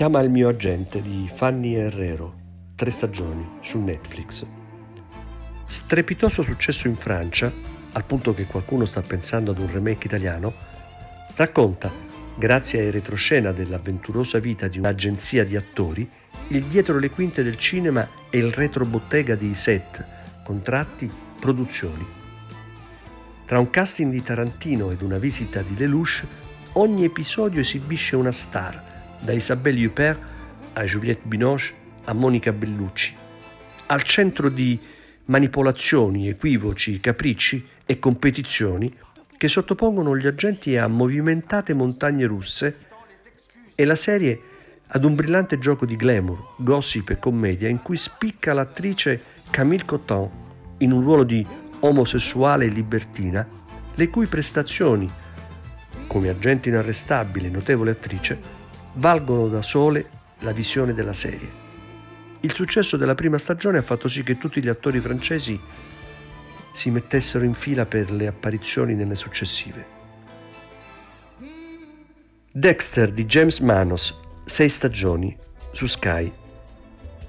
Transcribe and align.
Chiama 0.00 0.20
il 0.20 0.30
mio 0.30 0.48
agente 0.48 1.02
di 1.02 1.30
Fanny 1.30 1.74
Herrero, 1.74 2.32
tre 2.74 2.90
stagioni, 2.90 3.46
su 3.60 3.80
Netflix. 3.80 4.46
Strepitoso 5.66 6.40
successo 6.40 6.88
in 6.88 6.96
Francia, 6.96 7.52
al 7.92 8.06
punto 8.06 8.32
che 8.32 8.46
qualcuno 8.46 8.86
sta 8.86 9.02
pensando 9.02 9.50
ad 9.50 9.58
un 9.58 9.70
remake 9.70 10.06
italiano, 10.06 10.54
racconta, 11.34 11.92
grazie 12.34 12.80
ai 12.80 12.90
retroscena 12.90 13.52
dell'avventurosa 13.52 14.38
vita 14.38 14.68
di 14.68 14.78
un'agenzia 14.78 15.44
di 15.44 15.54
attori, 15.54 16.10
il 16.48 16.64
dietro 16.64 16.98
le 16.98 17.10
quinte 17.10 17.42
del 17.42 17.58
cinema 17.58 18.08
e 18.30 18.38
il 18.38 18.50
retrobottega 18.50 19.34
di 19.34 19.54
set, 19.54 20.02
contratti, 20.42 21.12
produzioni. 21.38 22.06
Tra 23.44 23.58
un 23.58 23.68
casting 23.68 24.10
di 24.10 24.22
Tarantino 24.22 24.92
ed 24.92 25.02
una 25.02 25.18
visita 25.18 25.60
di 25.60 25.76
Lelouch, 25.76 26.24
ogni 26.72 27.04
episodio 27.04 27.60
esibisce 27.60 28.16
una 28.16 28.32
star, 28.32 28.88
da 29.20 29.32
Isabelle 29.32 29.86
Huppert 29.86 30.20
a 30.72 30.84
Juliette 30.84 31.26
Binoche 31.26 31.74
a 32.04 32.12
Monica 32.12 32.52
Bellucci, 32.52 33.14
al 33.86 34.02
centro 34.02 34.48
di 34.48 34.78
manipolazioni, 35.26 36.28
equivoci, 36.28 36.98
capricci 37.00 37.66
e 37.84 37.98
competizioni 37.98 38.92
che 39.36 39.48
sottopongono 39.48 40.16
gli 40.16 40.26
agenti 40.26 40.76
a 40.76 40.86
movimentate 40.86 41.72
montagne 41.72 42.26
russe 42.26 42.76
e 43.74 43.84
la 43.84 43.94
serie 43.94 44.40
ad 44.88 45.04
un 45.04 45.14
brillante 45.14 45.58
gioco 45.58 45.86
di 45.86 45.96
glamour, 45.96 46.54
gossip 46.58 47.10
e 47.10 47.18
commedia 47.18 47.68
in 47.68 47.80
cui 47.80 47.96
spicca 47.96 48.52
l'attrice 48.52 49.22
Camille 49.50 49.84
Coton 49.84 50.28
in 50.78 50.92
un 50.92 51.02
ruolo 51.02 51.24
di 51.24 51.46
omosessuale 51.80 52.66
libertina, 52.66 53.46
le 53.94 54.08
cui 54.08 54.26
prestazioni, 54.26 55.10
come 56.06 56.28
agente 56.28 56.68
inarrestabile 56.68 57.46
e 57.46 57.50
notevole 57.50 57.92
attrice, 57.92 58.38
valgono 58.94 59.48
da 59.48 59.62
sole 59.62 60.08
la 60.40 60.52
visione 60.52 60.94
della 60.94 61.12
serie. 61.12 61.58
Il 62.40 62.54
successo 62.54 62.96
della 62.96 63.14
prima 63.14 63.38
stagione 63.38 63.78
ha 63.78 63.82
fatto 63.82 64.08
sì 64.08 64.22
che 64.22 64.38
tutti 64.38 64.62
gli 64.62 64.68
attori 64.68 65.00
francesi 65.00 65.60
si 66.72 66.90
mettessero 66.90 67.44
in 67.44 67.54
fila 67.54 67.84
per 67.84 68.10
le 68.10 68.26
apparizioni 68.26 68.94
nelle 68.94 69.14
successive. 69.14 69.98
Dexter 72.52 73.12
di 73.12 73.26
James 73.26 73.60
Manos, 73.60 74.18
sei 74.44 74.68
stagioni, 74.68 75.36
su 75.72 75.86
Sky. 75.86 76.32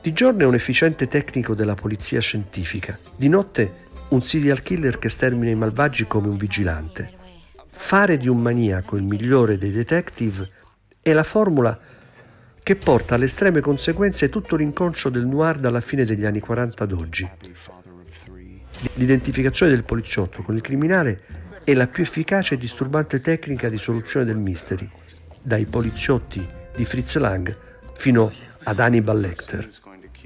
Di 0.00 0.12
giorno 0.12 0.42
è 0.42 0.46
un 0.46 0.54
efficiente 0.54 1.06
tecnico 1.06 1.54
della 1.54 1.74
polizia 1.74 2.20
scientifica, 2.20 2.98
di 3.16 3.28
notte 3.28 3.82
un 4.08 4.22
serial 4.22 4.62
killer 4.62 4.98
che 4.98 5.08
stermina 5.08 5.50
i 5.50 5.54
malvagi 5.54 6.06
come 6.06 6.28
un 6.28 6.36
vigilante. 6.36 7.12
Fare 7.70 8.16
di 8.16 8.28
un 8.28 8.40
maniaco 8.40 8.96
il 8.96 9.02
migliore 9.02 9.58
dei 9.58 9.70
detective 9.70 10.50
è 11.04 11.12
la 11.12 11.22
formula 11.22 11.78
che 12.62 12.76
porta 12.76 13.14
alle 13.14 13.26
estreme 13.26 13.60
conseguenze 13.60 14.30
tutto 14.30 14.56
l'inconscio 14.56 15.10
del 15.10 15.26
noir 15.26 15.58
dalla 15.58 15.82
fine 15.82 16.06
degli 16.06 16.24
anni 16.24 16.40
40 16.40 16.82
ad 16.82 16.92
oggi. 16.92 17.28
L'identificazione 18.94 19.72
del 19.72 19.84
poliziotto 19.84 20.42
con 20.42 20.54
il 20.54 20.62
criminale 20.62 21.20
è 21.62 21.74
la 21.74 21.88
più 21.88 22.04
efficace 22.04 22.54
e 22.54 22.56
disturbante 22.56 23.20
tecnica 23.20 23.68
di 23.68 23.76
soluzione 23.76 24.24
del 24.24 24.38
mystery, 24.38 24.88
dai 25.42 25.66
poliziotti 25.66 26.42
di 26.74 26.86
Fritz 26.86 27.18
Lang 27.18 27.54
fino 27.96 28.32
ad 28.62 28.80
Hannibal 28.80 29.20
Lecter. 29.20 29.68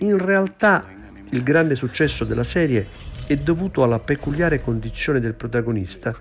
In 0.00 0.18
realtà 0.18 0.84
il 1.30 1.44
grande 1.44 1.76
successo 1.76 2.24
della 2.24 2.42
serie 2.42 2.84
è 3.28 3.36
dovuto 3.36 3.84
alla 3.84 4.00
peculiare 4.00 4.60
condizione 4.60 5.20
del 5.20 5.34
protagonista 5.34 6.18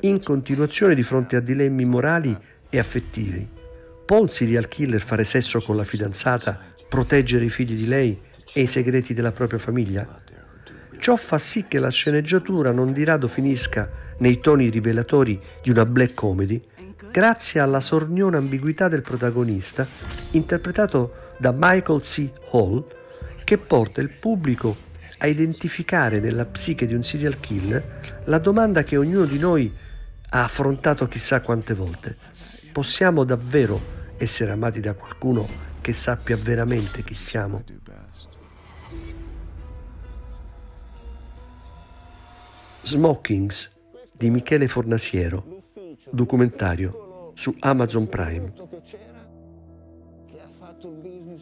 in 0.00 0.22
continuazione 0.22 0.94
di 0.94 1.02
fronte 1.02 1.36
a 1.36 1.40
dilemmi 1.40 1.86
morali 1.86 2.36
e 2.68 2.78
affettivi 2.78 3.62
Può 4.04 4.20
un 4.20 4.28
serial 4.28 4.68
killer 4.68 5.00
fare 5.00 5.24
sesso 5.24 5.62
con 5.62 5.76
la 5.76 5.84
fidanzata, 5.84 6.60
proteggere 6.86 7.46
i 7.46 7.48
figli 7.48 7.74
di 7.74 7.86
lei 7.86 8.20
e 8.52 8.60
i 8.60 8.66
segreti 8.66 9.14
della 9.14 9.32
propria 9.32 9.58
famiglia? 9.58 10.20
Ciò 10.98 11.16
fa 11.16 11.38
sì 11.38 11.64
che 11.66 11.78
la 11.78 11.88
sceneggiatura 11.88 12.70
non 12.70 12.92
di 12.92 13.02
rado 13.02 13.28
finisca 13.28 13.90
nei 14.18 14.40
toni 14.40 14.68
rivelatori 14.68 15.40
di 15.62 15.70
una 15.70 15.86
black 15.86 16.12
comedy, 16.12 16.62
grazie 17.10 17.60
alla 17.60 17.80
sorniona 17.80 18.36
ambiguità 18.36 18.88
del 18.88 19.00
protagonista, 19.00 19.86
interpretato 20.32 21.32
da 21.38 21.54
Michael 21.56 22.00
C. 22.00 22.28
Hall, 22.50 22.84
che 23.42 23.56
porta 23.56 24.02
il 24.02 24.10
pubblico 24.10 24.76
a 25.18 25.26
identificare 25.26 26.20
nella 26.20 26.44
psiche 26.44 26.86
di 26.86 26.92
un 26.92 27.02
serial 27.02 27.40
killer 27.40 28.22
la 28.24 28.38
domanda 28.38 28.84
che 28.84 28.98
ognuno 28.98 29.24
di 29.24 29.38
noi 29.38 29.74
ha 30.28 30.42
affrontato 30.42 31.08
chissà 31.08 31.40
quante 31.40 31.72
volte. 31.72 32.16
Possiamo 32.70 33.24
davvero 33.24 34.02
essere 34.16 34.52
amati 34.52 34.80
da 34.80 34.94
qualcuno 34.94 35.46
che 35.80 35.92
sappia 35.92 36.36
veramente 36.36 37.02
chi 37.02 37.14
siamo. 37.14 37.62
Smokings 42.82 43.70
di 44.12 44.30
Michele 44.30 44.68
Fornasiero, 44.68 45.62
documentario 46.10 47.32
su 47.34 47.54
Amazon 47.60 48.08
Prime. 48.08 48.52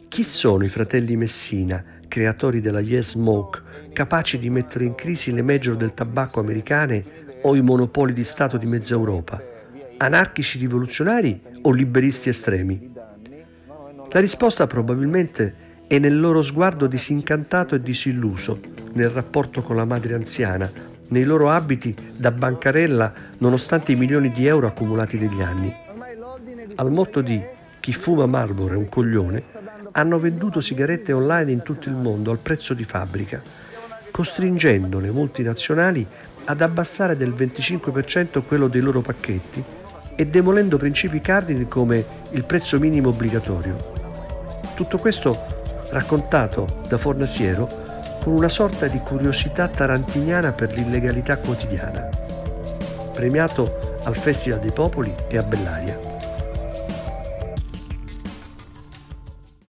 Chi 0.07 0.23
sono 0.23 0.63
i 0.63 0.69
fratelli 0.69 1.15
Messina, 1.15 1.83
creatori 2.07 2.61
della 2.61 2.79
Yes 2.79 3.11
Smoke, 3.11 3.61
capaci 3.93 4.39
di 4.39 4.49
mettere 4.49 4.85
in 4.85 4.95
crisi 4.95 5.31
le 5.31 5.41
major 5.41 5.75
del 5.75 5.93
tabacco 5.93 6.39
americane 6.39 7.03
o 7.41 7.55
i 7.55 7.61
monopoli 7.61 8.13
di 8.13 8.23
Stato 8.23 8.57
di 8.57 8.65
mezza 8.65 8.93
Europa? 8.93 9.52
Anarchici 9.97 10.57
rivoluzionari 10.57 11.41
o 11.61 11.71
liberisti 11.71 12.29
estremi? 12.29 12.91
La 14.11 14.19
risposta 14.19 14.67
probabilmente 14.67 15.55
è 15.87 15.97
nel 15.99 16.19
loro 16.19 16.41
sguardo 16.41 16.87
disincantato 16.87 17.75
e 17.75 17.81
disilluso 17.81 18.59
nel 18.93 19.09
rapporto 19.09 19.61
con 19.61 19.75
la 19.75 19.85
madre 19.85 20.13
anziana, 20.13 20.71
nei 21.09 21.23
loro 21.23 21.49
abiti 21.49 21.95
da 22.15 22.31
bancarella 22.31 23.13
nonostante 23.39 23.91
i 23.91 23.95
milioni 23.95 24.31
di 24.31 24.45
euro 24.45 24.67
accumulati 24.67 25.17
negli 25.17 25.41
anni. 25.41 25.75
Al 26.75 26.91
motto 26.91 27.21
di 27.21 27.41
chi 27.79 27.91
fuma 27.93 28.25
Marlboro 28.25 28.73
è 28.73 28.77
un 28.77 28.87
coglione, 28.87 29.43
hanno 29.91 30.17
venduto 30.17 30.61
sigarette 30.61 31.11
online 31.11 31.51
in 31.51 31.61
tutto 31.61 31.89
il 31.89 31.95
mondo 31.95 32.31
al 32.31 32.39
prezzo 32.39 32.73
di 32.73 32.83
fabbrica, 32.83 33.41
costringendo 34.11 34.99
le 34.99 35.11
multinazionali 35.11 36.05
ad 36.45 36.61
abbassare 36.61 37.17
del 37.17 37.33
25% 37.33 38.43
quello 38.45 38.67
dei 38.67 38.81
loro 38.81 39.01
pacchetti 39.01 39.81
e 40.15 40.25
demolendo 40.25 40.77
principi 40.77 41.19
cardini 41.19 41.67
come 41.67 42.03
il 42.31 42.45
prezzo 42.45 42.79
minimo 42.79 43.09
obbligatorio. 43.09 43.75
Tutto 44.75 44.97
questo 44.97 45.45
raccontato 45.89 46.81
da 46.87 46.97
Fornasiero 46.97 47.67
con 48.23 48.33
una 48.33 48.49
sorta 48.49 48.87
di 48.87 48.99
curiosità 48.99 49.67
tarantiniana 49.67 50.51
per 50.51 50.71
l'illegalità 50.71 51.37
quotidiana. 51.37 52.09
Premiato 53.13 53.99
al 54.03 54.15
Festival 54.15 54.59
dei 54.59 54.71
Popoli 54.71 55.13
e 55.27 55.37
a 55.37 55.43
Bellaria. 55.43 56.12